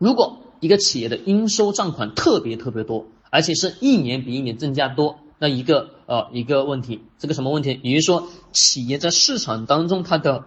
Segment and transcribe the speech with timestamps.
[0.00, 7.78] 如果一个企业的应收账款特别特别多，而且是一年比一年增加多，那一个呃一个问题，这个什么问题？
[7.82, 10.46] 也就是说，企业在市场当中它的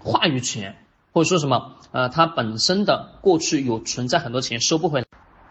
[0.00, 0.76] 话语权，
[1.12, 5.06] 或者说什么呃它本身的过去有存在很多钱收不回来，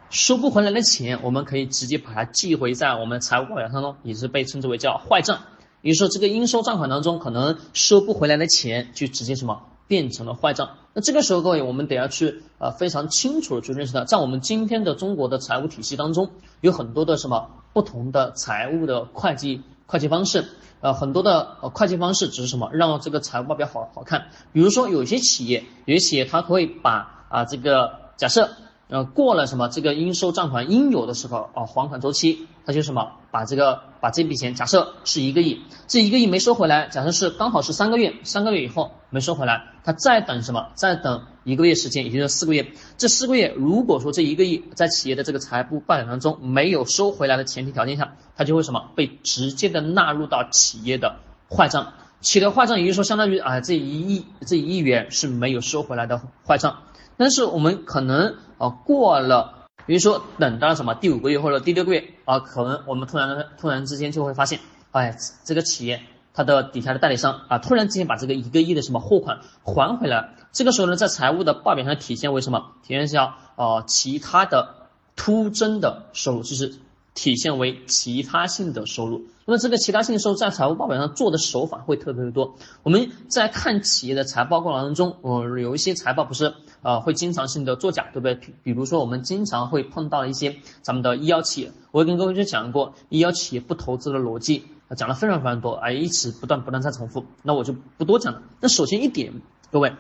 [0.09, 5.43] 收不回来的钱，我们可以直接把它记回在我们财务报表当中，也是被称之为叫坏账。
[5.83, 9.61] 也就是说，这个应收账款当中可能收不回来的钱，就直接什么？
[9.91, 16.29] 变成了坏账，那这个时候各位，我们得要去呃非常清楚的去认识到，在我们今天的中国的财务体系当中，
[16.61, 20.45] 有很多的什么不同的财务的会计会计方式，
[20.79, 22.69] 呃很多的呃会计方式只是什么？
[22.71, 28.49] 让这个财务报表好好看，比如说有些企业，有些企业它会把啊这个假设。
[28.91, 40.67] 呃，过了什么这个应收账款应有的时候啊，还款周期，他就什么把这个把这笔钱，假设是一个亿，这一个亿没收回来，假设是刚好是三个月，三个月以后没收回来，他再等什么？
[40.75, 42.73] 再等一个月时间，也就是四个月。
[42.97, 51.15] 这四个月，如果说这一个亿在企业的这个财务报表当中没有收回来的前提条件下，它就会什么被直接的纳入到企业的
[51.49, 51.93] 坏账。
[52.21, 56.83] 企业的坏账，也就是说，相当于啊这一亿这一亿元是没有收回来的坏账。
[57.17, 64.59] 但是我们可能啊过了，比如说等到什么第五个月或者第六个月啊，可能我们突然突然之间就会发现，
[64.91, 66.01] 哎，这个企业
[66.33, 72.71] 它的底下的代理商啊，突然之间把这个一个亿的什么货款还回来，这个时候呢，在财务的报表上体现为什么？
[72.83, 74.75] 体现叫啊其他的
[75.15, 76.75] 突增的收入，就是。
[77.13, 82.55] 体现为其他性的收入，那么这个其他性收入在财务报表上做的手法会特别的多。
[82.83, 88.35] 我们在看企业的财报过程当中，呃，有一些财报不是呃会经常性的作假，对不对？
[88.35, 94.63] 比比如说我们经常会碰到一些咱们的医药企业，我跟各位就讲过医药企业不投资的逻辑，
[94.95, 98.41] 讲了非常非常多，啊，一直不断不断在重复，那我就不多讲了。
[98.61, 99.33] 那首先一点，
[99.69, 99.93] 各位，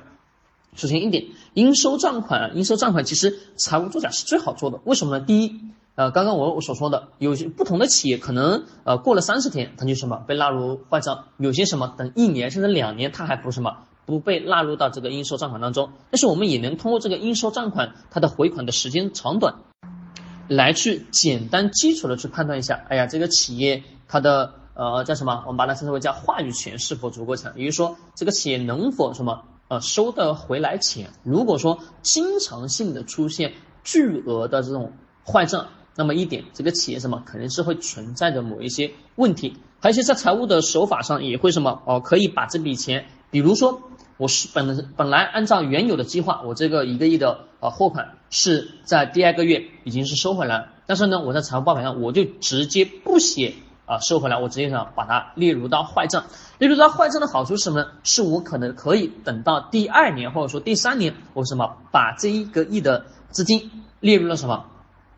[0.75, 5.25] 首先一点，应收账款，应收账款其实财务作假是最好做的，为什么呢？
[5.25, 5.59] 第一。
[5.93, 15.91] 呃，刚刚我我所说的，有些不同的企业可能呃过了三十天，它就什么被纳入坏账；有些什么等一年甚至两年，它还不什么不被纳入到这个应收账款当中。
[16.09, 19.55] 但是我们也能通过这个应收账款它的回款的时间长短，
[20.47, 25.43] 来去简单基础的去判断一下，哎呀，这个企业它的呃叫什么？
[25.45, 31.09] 我们把它称之为叫话语权是否足够强，也就是说这个企业能否什么呃收得回来钱？
[31.23, 33.51] 如果说经常性的出现
[33.83, 34.93] 巨额的这种
[35.25, 35.67] 坏账。
[35.95, 43.81] 那么一点，这个企业什么肯定是会存在着某一些问题，还有一些在财务的手法上也会什么哦，可以把这笔钱，比如说
[44.17, 56.25] 我是本本来按照原有的计划，我这个一个亿的呃货款是在第二个月已经是收回来，但是呢，我在财务报表上我就直接不写啊收回来，我直接想把它列入到坏账。
[56.57, 57.87] 列入到坏账的好处是什么呢？
[58.03, 64.67] 是我可能可以等到第二年或者说第三年，我什么把这一个亿的资金列入了什么？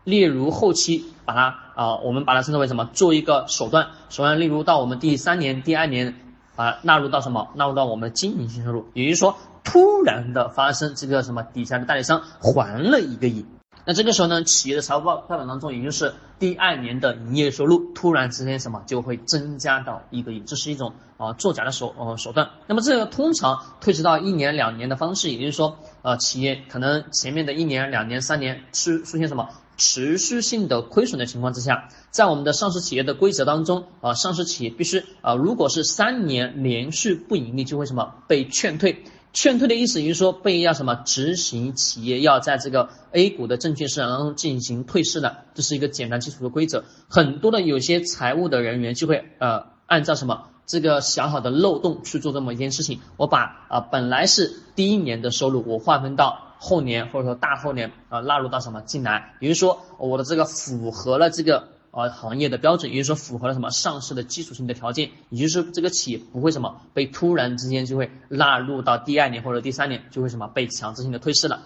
[0.04, 2.88] 例如后期把它啊，我们把它称之为什么？
[2.92, 6.14] 做一个手段，手段例如到我们第三年、第二年，
[6.56, 7.48] 啊纳入到什么？
[7.56, 13.44] 纳入到我们的经营性收入，也就是说，突然的发生这个什么底下的代理商还了一个亿，
[13.86, 22.50] 那这个时候呢，企业的财务报报表当中，也就是第二年的营业收入突然之间什么就会增加到一个亿，这是一种啊作假的手呃手段。
[22.66, 29.48] 那么这个通常推迟到一年两年的方式，也就是说，呃企业可能前面的一年、两年、三年是出现什么？
[29.76, 39.04] 持续性的亏损的情况之下，在我们的上市企业的规则当中啊，上市企业必须啊，如果是三年连续不盈利，就会什么被劝退。
[39.32, 46.84] 劝退的意思也就是说被要什么执行企业要在这个 A 股的证券市场当中进行退市的，这是一个简单基础的规则。
[47.08, 56.53] 很多的有些财务的人员就会呃按照什么这个小小的漏洞去做这么一件事情，我把啊本来是第一年的收入我划分到。
[56.64, 59.34] 后年或者说大后年啊纳入到什么进来？
[59.40, 71.60] 也就是说我的这个符合了这个呃行业的标准，也就是说符合了什么上市的基础性的条件，也就是这个企业不会什么被突然之间就会纳入到第二年或者第三年就会什么被强制性的退市了。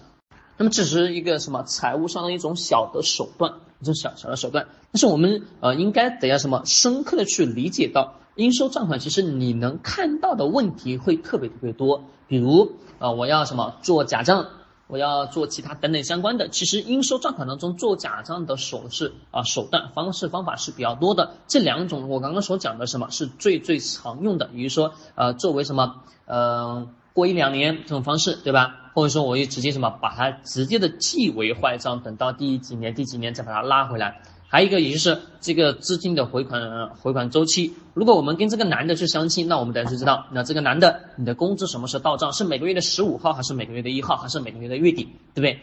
[0.56, 4.66] 那么这是一个什么财务上的一种小的手段，一种小小的手段。
[4.90, 14.48] 但是我们呃应该得要什么深刻的去理解到应收账款，其实你能看到的问题会特别特别多，比如啊我要什么做假账。
[14.88, 21.34] 我要做其他等等相关的，其实应收账款当中做假账的手势啊手段方式方法是比较多的。
[21.46, 28.90] 这两种我刚刚所讲的什么是最最常用的，比如说呃作为什么呃过一两年这种方式，对吧？
[28.94, 34.22] 或者说我就直接什么把它直接的记为坏账，等到第几年第几年再把它拉回来。
[34.50, 37.74] 还有一个，也就是这个资金的回款回款周期。
[37.92, 42.32] 如果我们跟这个男的去相亲，那我们等下就知道，那这个男的，你的工资什么时候到账？
[42.32, 45.60] 是每个月的十五号，还是每个月的一号，还是每个月的月底，对不对？